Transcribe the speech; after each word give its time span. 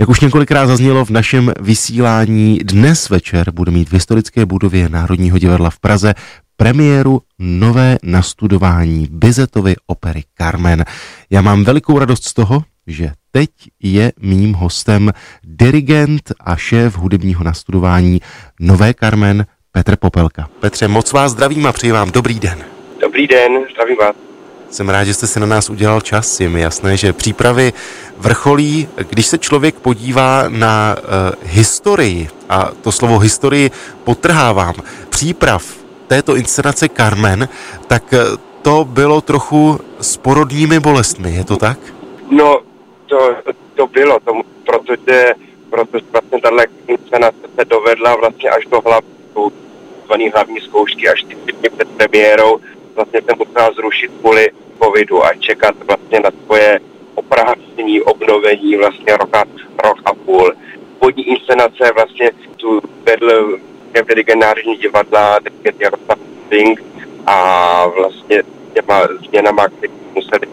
Jak 0.00 0.08
už 0.08 0.20
několikrát 0.20 0.66
zaznělo 0.66 1.04
v 1.04 1.10
našem 1.10 1.52
vysílání, 1.60 2.58
dnes 2.58 3.10
večer 3.10 3.50
bude 3.50 3.70
mít 3.70 3.88
v 3.88 3.92
historické 3.92 4.46
budově 4.46 4.88
Národního 4.88 5.38
divadla 5.38 5.70
v 5.70 5.78
Praze 5.78 6.14
premiéru 6.56 7.20
nové 7.38 7.98
nastudování 8.02 9.08
Bizetovy 9.10 9.74
opery 9.86 10.22
Carmen. 10.38 10.84
Já 11.30 11.42
mám 11.42 11.64
velikou 11.64 11.98
radost 11.98 12.24
z 12.24 12.34
toho, 12.34 12.62
že 12.86 13.12
teď 13.30 13.50
je 13.82 14.12
mým 14.20 14.52
hostem 14.52 15.12
dirigent 15.44 16.32
a 16.40 16.56
šéf 16.56 16.96
hudebního 16.96 17.44
nastudování 17.44 18.20
Nové 18.60 18.94
Carmen 18.94 19.46
Petr 19.72 19.96
Popelka. 19.96 20.48
Petře, 20.60 20.88
moc 20.88 21.12
vás 21.12 21.32
zdravím 21.32 21.66
a 21.66 21.72
přeji 21.72 21.92
vám 21.92 22.10
dobrý 22.10 22.40
den. 22.40 22.58
Dobrý 23.00 23.26
den, 23.26 23.52
zdravím 23.72 23.96
vás. 23.96 24.31
Jsem 24.72 24.88
rád, 24.88 25.04
že 25.04 25.14
jste 25.14 25.26
si 25.26 25.40
na 25.40 25.46
nás 25.46 25.70
udělal 25.70 26.00
čas. 26.00 26.40
Je 26.40 26.48
mi 26.48 26.60
jasné, 26.60 26.96
že 26.96 27.12
přípravy 27.12 27.72
vrcholí, 28.16 28.88
když 29.08 29.26
se 29.26 29.38
člověk 29.38 29.74
podívá 29.74 30.44
na 30.48 30.96
uh, 30.96 31.04
historii, 31.42 32.28
a 32.48 32.70
to 32.82 32.92
slovo 32.92 33.18
historii 33.18 33.70
potrhávám, 34.04 34.74
příprav 35.08 35.74
této 36.06 36.36
inscenace 36.36 36.88
Carmen, 36.88 37.48
tak 37.86 38.02
uh, 38.12 38.18
to 38.62 38.84
bylo 38.84 39.20
trochu 39.20 39.80
s 40.00 40.16
porodními 40.16 40.80
bolestmi, 40.80 41.34
je 41.34 41.44
to 41.44 41.56
tak? 41.56 41.78
No, 42.30 42.60
to, 43.06 43.36
to 43.74 43.86
bylo, 43.86 44.20
to, 44.24 44.32
protože, 44.66 45.34
protože 45.70 46.04
vlastně 46.12 46.40
tahle 46.40 46.66
inscenace 46.86 47.38
se 47.58 47.64
dovedla 47.64 48.16
vlastně 48.16 48.50
až 48.50 48.66
do 48.66 48.80
hlavní, 48.80 50.30
hlavní 50.30 50.60
zkoušky, 50.60 51.08
až 51.08 51.24
ty 51.24 51.36
před 51.70 51.88
premiérou, 51.88 52.58
vlastně 52.94 53.20
jsem 53.22 53.38
musel 53.38 53.74
zrušit 53.74 54.10
kvůli 54.20 54.50
covidu 54.82 55.24
a 55.24 55.34
čekat 55.34 55.74
vlastně 55.86 56.20
na 56.20 56.30
svoje 56.46 56.80
oprácení, 57.14 58.02
obnovení 58.02 58.76
vlastně 58.76 59.16
roka, 59.16 59.44
rok 59.84 59.98
a 60.04 60.14
půl. 60.14 60.52
Vodní 61.00 61.28
inscenace 61.28 61.92
vlastně 61.94 62.30
tu 62.56 62.80
vedl 63.06 63.58
Kevin 63.92 64.38
Národní 64.38 64.76
divadla, 64.76 65.40
teď 65.40 65.80
Jaroslav 65.80 66.18
Sting 66.46 66.84
a 67.26 67.86
vlastně 67.86 68.42
těma 68.74 69.08
změnama, 69.28 69.68
které 69.68 69.92
museli 70.14 70.46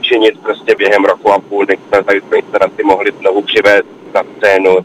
činit 0.00 0.40
prostě 0.42 0.74
během 0.74 1.04
roku 1.04 1.32
a 1.32 1.38
půl, 1.38 1.64
než 1.68 1.78
jsme 1.88 2.04
tady 2.04 2.20
tu 2.20 2.36
inscenaci 2.36 2.82
mohli 2.84 3.12
znovu 3.20 3.42
přivést 3.42 3.86
na 4.14 4.22
scénu, 4.36 4.76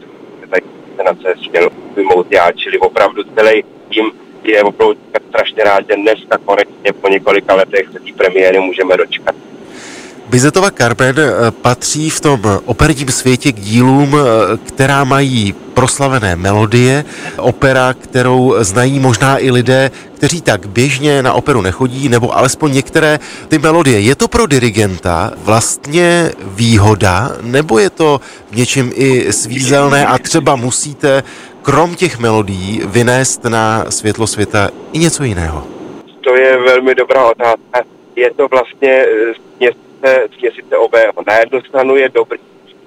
tak 0.50 0.64
inscenace 0.88 1.34
směl 1.48 1.68
vymout 1.96 2.26
já, 2.30 2.52
čili 2.52 2.78
opravdu 2.78 3.22
celý 3.22 3.64
tím 3.90 4.12
je 4.44 4.62
opravdu 4.62 4.96
strašně 5.28 5.64
rád, 5.64 5.84
že 5.90 5.96
dneska 5.96 6.38
konečně 6.44 6.92
po 7.00 7.08
několika 7.08 7.54
letech 7.54 7.86
se 7.92 7.98
té 7.98 8.12
premiéry 8.16 8.60
můžeme 8.60 8.96
dočkat. 8.96 9.34
Bizetova 10.28 10.70
Carpet 10.70 11.18
eh, 11.18 11.50
patří 11.50 12.10
v 12.10 12.20
tom 12.20 12.40
operním 12.64 13.08
světě 13.08 13.52
k 13.52 13.60
dílům, 13.60 14.16
eh, 14.16 14.56
která 14.56 15.04
mají 15.04 15.54
proslavené 15.74 16.36
melodie, 16.36 17.04
opera, 17.36 17.94
kterou 17.94 18.54
znají 18.58 18.98
možná 18.98 19.38
i 19.38 19.50
lidé, 19.50 19.90
kteří 20.16 20.40
tak 20.40 20.66
běžně 20.66 21.22
na 21.22 21.32
operu 21.32 21.62
nechodí, 21.62 22.08
nebo 22.08 22.36
alespoň 22.36 22.72
některé 22.72 23.18
ty 23.48 23.58
melodie. 23.58 24.00
Je 24.00 24.14
to 24.14 24.28
pro 24.28 24.46
dirigenta 24.46 25.32
vlastně 25.36 26.32
výhoda, 26.44 27.32
nebo 27.42 27.78
je 27.78 27.90
to 27.90 28.20
v 28.50 28.56
něčem 28.56 28.92
i 28.94 29.32
svízelné 29.32 30.06
a 30.06 30.18
třeba 30.18 30.56
musíte 30.56 31.22
krom 31.64 31.94
těch 31.94 32.18
melodií 32.18 32.80
vynést 32.84 33.44
na 33.44 33.90
světlo 33.90 34.26
světa 34.26 34.68
i 34.92 34.98
něco 34.98 35.24
jiného? 35.24 35.66
To 36.20 36.34
je 36.36 36.58
velmi 36.58 36.94
dobrá 36.94 37.30
otázka. 37.30 37.82
Je 38.16 38.30
to 38.34 38.48
vlastně 38.48 39.06
směsice, 39.56 40.28
směsice 40.38 40.76
obého. 40.76 41.12
Na 41.26 41.34
jednu 41.38 41.60
stranu 41.60 41.96
je 41.96 42.08
dobrý, 42.08 42.38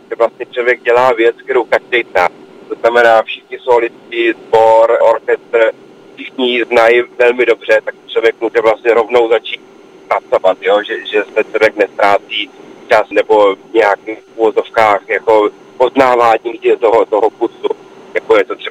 že 0.09 0.15
vlastně 0.17 0.45
člověk 0.45 0.83
dělá 0.83 1.13
věc, 1.13 1.35
kterou 1.43 1.63
každý 1.63 2.03
zná. 2.11 2.27
To 2.69 2.75
znamená, 2.75 3.23
všichni 3.23 3.59
solisti, 3.59 4.33
sbor, 4.33 4.97
orchestr, 5.01 5.71
všichni 6.15 6.65
znají 6.65 7.03
velmi 7.19 7.45
dobře, 7.45 7.81
tak 7.85 7.95
člověk 8.07 8.35
může 8.41 8.61
vlastně 8.61 8.93
rovnou 8.93 9.29
začít 9.29 9.61
pracovat, 10.07 10.57
jo? 10.61 10.81
Že, 10.87 11.05
že 11.11 11.23
se 11.33 11.43
člověk 11.51 11.75
nestrácí 11.75 12.49
čas 12.89 13.09
nebo 13.11 13.55
v 13.55 13.73
nějakých 13.73 14.19
úvozovkách 14.35 15.01
jako 15.07 15.49
poznávání 15.77 16.59
toho, 16.79 17.05
toho 17.05 17.29
kusu 17.29 17.66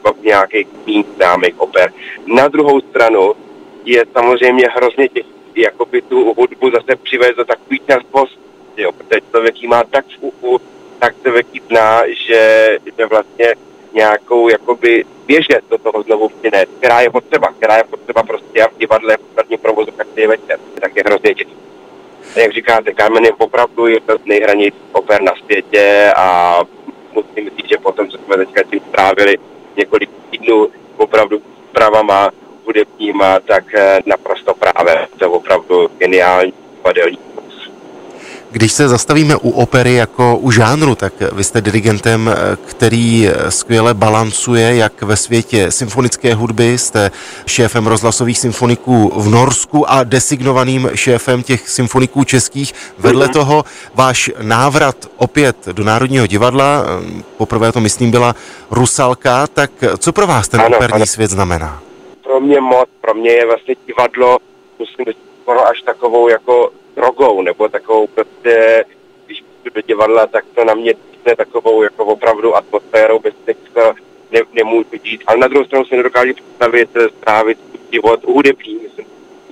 třeba 0.06 0.22
v 0.22 0.24
nějakých 0.24 0.68
méně 0.86 1.04
známých 1.16 1.60
oper. 1.60 1.92
Na 2.26 2.48
druhou 2.48 2.80
stranu 2.80 3.34
je 3.84 4.04
samozřejmě 4.12 4.68
hrozně 4.76 5.08
těžké 5.08 5.32
jakoby 5.56 6.02
tu 6.02 6.34
hudbu 6.36 6.70
zase 6.70 6.96
přivést 7.02 7.36
do 7.36 7.44
takový 7.44 7.80
čerstvost, 7.86 8.38
jo, 8.76 8.92
protože 8.92 9.20
člověk 9.30 9.62
má 9.62 9.84
tak 9.84 10.04
v 10.04 10.22
uchu, 10.22 10.60
tak 10.98 11.14
člověk 11.22 11.46
zná, 11.68 12.02
že, 12.26 12.78
že 12.98 13.06
vlastně 13.06 13.54
nějakou 13.92 14.48
jakoby 14.48 15.04
běžet 15.26 15.64
do 15.70 15.78
toho 15.78 16.02
znovu 16.02 16.28
vtěné, 16.28 16.66
která 16.66 17.00
je 17.00 17.10
potřeba, 17.10 17.52
která 17.58 17.76
je 17.76 17.84
potřeba 17.84 18.22
prostě 18.22 18.64
v 18.74 18.78
divadle, 18.78 19.16
v 19.16 19.34
prvním 19.34 19.58
provozu 19.58 19.90
každý 19.96 20.26
večer, 20.26 20.58
tak 20.80 20.96
je 20.96 21.02
hrozně 21.06 21.34
těžké. 21.34 21.56
Jak 22.36 22.52
říkáte, 22.52 22.94
Carmen 22.94 23.24
je 23.24 23.32
opravdu 23.32 23.86
je 23.86 24.00
z 24.24 24.26
nejhranějších 24.26 24.82
oper 24.92 25.22
na 25.22 25.32
světě 25.44 26.12
a 26.16 26.58
musím 27.16 27.50
říct, 27.56 27.68
že 27.68 27.78
potom, 27.78 28.08
co 28.08 28.18
jsme 28.18 28.36
teďka 28.36 28.62
tím 28.62 28.80
strávili 28.88 29.38
několik 29.76 30.10
týdnů 30.30 30.68
opravdu 30.96 31.42
pravama 31.72 32.30
hudebníma, 32.66 33.40
tak 33.40 33.74
eh, 33.74 33.98
naprosto 34.06 34.54
právě. 34.54 35.08
To 35.18 35.24
je 35.24 35.28
opravdu 35.28 35.90
geniální 35.98 36.52
padelní 36.82 37.18
když 38.50 38.72
se 38.72 38.88
zastavíme 38.88 39.36
u 39.36 39.50
opery 39.50 39.94
jako 39.94 40.36
u 40.36 40.50
žánru, 40.50 40.94
tak 40.94 41.12
vy 41.32 41.44
jste 41.44 41.60
dirigentem, 41.60 42.28
eh, 42.28 42.56
který 42.66 43.28
skvěle 43.48 43.94
balancuje 43.94 44.76
jak 44.76 45.02
ve 45.02 45.16
světě 45.16 45.70
symfonické 45.70 46.34
hudby, 46.34 46.78
jste 46.78 47.10
šéfem 47.46 47.86
rozhlasových 47.86 48.38
symfoniků 48.38 49.12
v 49.16 49.28
Norsku 49.28 49.90
a 49.90 50.04
designovaným 50.04 50.90
šéfem 50.94 51.42
těch 51.42 51.68
symfoniků 51.68 52.24
českých. 52.24 52.74
Vedle 52.98 53.26
mm-hmm. 53.26 53.32
toho 53.32 53.64
váš 53.94 54.30
návrat 54.42 54.96
opět 55.16 55.56
do 55.72 55.84
Národního 55.84 56.26
divadla, 56.26 56.84
eh, 56.84 57.22
poprvé 57.36 57.72
to 57.72 57.80
myslím 57.80 58.10
byla 58.10 58.34
Rusalka, 58.70 59.46
tak 59.46 59.70
co 59.98 60.12
pro 60.12 60.26
vás 60.26 60.48
ten 60.48 60.60
ano, 60.60 60.76
operní 60.76 60.96
ano. 60.96 61.06
svět 61.06 61.30
znamená? 61.30 61.82
Pro 62.22 62.40
mě 62.40 62.60
moc, 62.60 62.88
pro 63.00 63.14
mě 63.14 63.30
je 63.30 63.46
vlastně 63.46 63.74
divadlo, 63.86 64.38
musím 64.78 65.04
skoro 65.42 65.68
až 65.68 65.82
takovou 65.82 66.28
jako 66.28 66.70
drogou, 66.96 67.42
nebo 67.42 67.68
takovou 67.68 68.06
prostě, 68.06 68.84
když 69.26 69.44
jdu 69.64 69.70
do 69.74 69.80
divadla, 69.80 70.26
tak 70.26 70.44
to 70.54 70.64
na 70.64 70.74
mě 70.74 70.94
týkne 70.94 71.36
takovou 71.36 71.82
jako 71.82 72.04
opravdu 72.04 72.56
atmosférou, 72.56 73.18
bez 73.18 73.34
to 73.72 73.94
ne, 74.32 74.40
nemůžu 74.52 74.88
žít. 75.02 75.22
Ale 75.26 75.38
na 75.38 75.48
druhou 75.48 75.64
stranu 75.64 75.84
si 75.84 75.96
nedokážu 75.96 76.34
představit 76.34 76.90
eh, 76.96 77.08
strávit 77.08 77.58
život 77.92 78.24
hudební, 78.24 78.78
myslím, 78.82 79.06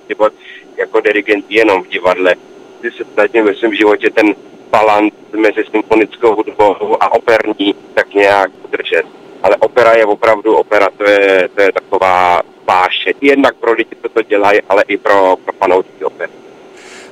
život 0.09 0.33
jako 0.77 1.01
dirigent 1.01 1.45
jenom 1.49 1.83
v 1.83 1.89
divadle. 1.89 2.35
Když 2.81 2.97
se 2.97 3.05
snažím 3.05 3.45
ve 3.45 3.55
svém 3.55 3.75
životě 3.75 4.11
ten 4.11 4.35
balans 4.71 5.15
mezi 5.37 5.65
symfonickou 5.71 6.35
hudbou 6.35 7.03
a 7.03 7.13
operní 7.13 7.75
tak 7.95 8.15
nějak 8.15 8.51
udržet. 8.65 9.07
Ale 9.43 9.57
opera 9.57 9.93
je 9.93 10.07
opravdu, 10.07 10.57
opera 10.57 10.89
to 10.97 11.11
je, 11.11 11.49
to 11.55 11.63
je 11.63 11.73
taková 11.73 12.43
páše. 12.65 13.13
Jednak 13.21 13.57
pro 13.57 13.73
lidi, 13.73 13.91
co 14.03 14.09
to 14.09 14.23
dělají, 14.23 14.61
ale 14.69 14.85
i 14.89 14.97
pro, 14.97 15.37
pro 15.45 15.53
fanoušky 15.53 16.05
opery. 16.05 16.44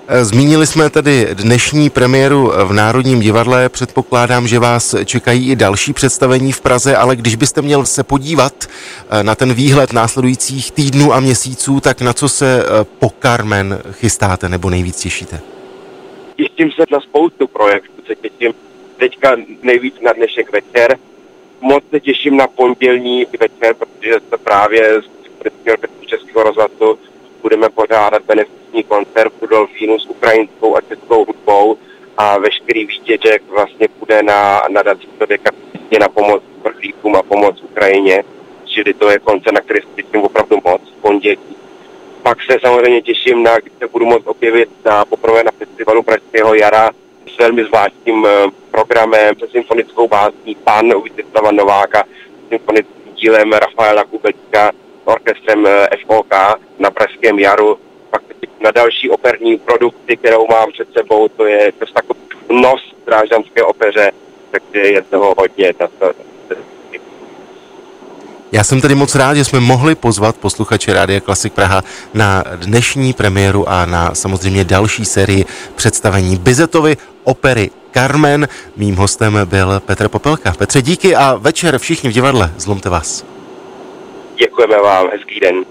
Eh, 0.09 0.25
zmínili 0.25 0.67
jsme 0.67 0.91
tedy 0.91 1.29
dnešní 1.33 1.91
premiéru 1.91 2.53
v 2.65 2.73
Národním 2.73 3.21
divadle. 3.21 3.69
Předpokládám, 3.69 4.47
že 4.47 4.59
vás 4.59 4.95
čekají 5.05 5.51
i 5.51 5.57
další 5.57 5.93
představení 5.93 6.53
v 6.53 6.61
Praze, 6.61 6.97
ale 6.97 7.17
když 7.17 7.35
byste 7.35 7.63
měl 7.63 7.87
se 7.87 8.05
podívat 8.05 8.53
eh, 8.65 9.23
na 9.23 9.35
ten 9.35 9.55
výhled 9.55 9.93
následujících 9.93 10.73
týdnů 10.73 11.13
a 11.13 11.21
měsíců, 11.21 11.81
tak 11.81 12.01
na 12.01 12.13
co 12.13 12.29
se 12.29 12.63
eh, 12.63 12.85
po 12.99 13.11
Carmen 13.23 13.79
chystáte 13.93 14.49
nebo 14.49 14.71
nejvíc 14.71 15.03
těšíte? 15.03 15.41
Těším 16.37 16.73
se 16.73 16.85
na 16.93 17.01
spoustu 17.01 17.47
projektů. 17.47 17.93
Se 18.07 18.15
těším 18.15 18.55
teďka 18.97 19.37
nejvíc 19.63 19.95
na 20.01 20.13
dnešek 20.13 20.53
večer. 20.53 20.99
Moc 21.61 21.85
se 21.91 22.01
těším 22.01 22.37
na 22.37 22.47
pondělní 22.47 23.27
večer, 23.41 23.75
protože 23.75 24.15
se 24.31 24.39
právě 24.39 25.03
z 25.03 26.07
Českého 26.07 26.43
rozhlasu 26.43 26.99
budeme 27.43 27.69
pořádat 27.69 28.23
koncert 28.27 28.62
u 29.93 29.97
Dolfínu 29.97 29.99
s 29.99 30.07
ukrajinskou 30.07 30.77
a 30.77 30.81
českou 30.81 31.25
hudbou 31.25 31.79
a 32.17 32.39
veškerý 32.39 32.87
výtěžek 32.87 33.43
vlastně 33.49 33.89
bude 33.99 34.23
na 34.23 34.63
nadací 34.71 35.09
člověka 35.17 35.51
na 36.01 36.09
pomoc 36.09 36.43
prchlíkům 36.63 37.17
a 37.17 37.23
pomoc 37.23 37.63
Ukrajině. 37.63 38.25
Čili 38.65 38.95
to 38.95 39.11
je 39.11 39.19
koncert, 39.19 39.53
na 39.53 39.61
který 39.61 39.81
se 39.81 40.19
opravdu 40.19 40.57
moc 40.65 40.83
v 40.83 41.03
pondělí. 41.03 41.57
Pak 42.23 42.39
se 42.43 42.59
samozřejmě 42.61 43.03
těším 43.03 43.43
na, 43.43 43.59
když 43.59 43.73
se 43.79 43.89
budu 43.89 44.07
moct 44.07 44.27
objevit 44.27 44.69
na, 44.85 45.05
poprvé 45.05 45.45
na 45.45 45.51
festivalu 45.59 46.03
Pražského 46.03 46.55
jara 46.55 46.91
s 47.35 47.39
velmi 47.39 47.65
zvláštním 47.65 48.27
eh, 48.27 48.47
programem 48.71 49.35
se 49.39 49.49
symfonickou 49.49 50.09
básní 50.09 50.55
Pan 50.55 51.03
Vítězslava 51.03 51.53
Nováka, 51.53 52.05
symfonickým 52.49 53.15
dílem 53.15 53.53
Rafaela 53.53 54.05
Kubečka, 54.05 54.73
orchestrem 55.05 55.67
eh, 55.67 55.89
FOK 56.07 56.35
na 56.79 56.91
Pražském 56.91 57.39
jaru, 57.39 57.79
na 58.63 58.71
další 58.71 59.11
operní 59.11 59.59
produkty, 59.59 60.17
kterou 60.17 60.47
mám 60.47 60.73
před 60.73 60.89
sebou, 60.93 61.29
to 61.29 61.47
je 61.47 61.73
to 61.73 61.87
takový 61.95 62.21
nos 62.51 62.95
drážanské 63.07 63.63
opeře, 63.63 64.13
takže 64.51 64.79
je 64.79 65.03
toho 65.03 65.35
hodně. 65.39 65.75
Já 68.53 68.65
jsem 68.65 68.81
tedy 68.81 68.95
moc 68.95 69.15
rád, 69.15 69.35
že 69.35 69.45
jsme 69.45 69.61
mohli 69.61 69.95
pozvat 69.95 70.37
posluchače 70.37 70.93
Rádia 70.93 71.21
Klasik 71.21 71.53
Praha 71.53 71.83
na 72.15 72.45
dnešní 72.57 73.13
premiéru 73.13 73.69
a 73.69 73.87
na 73.87 74.15
samozřejmě 74.15 74.65
další 74.65 75.05
sérii 75.05 75.45
představení 75.75 76.37
Bizetovy 76.37 76.97
opery 77.25 77.71
Carmen. 77.95 78.49
Mým 78.77 78.97
hostem 78.97 79.39
byl 79.45 79.81
Petr 79.81 80.09
Popelka. 80.09 80.53
Petře, 80.59 80.83
díky 80.83 81.17
a 81.17 81.35
večer 81.35 81.79
všichni 81.79 82.11
v 82.11 82.13
divadle. 82.13 82.53
Zlomte 82.57 82.89
vás. 82.89 83.25
Děkujeme 84.37 84.79
vám, 84.79 85.09
hezký 85.13 85.41
den. 85.41 85.65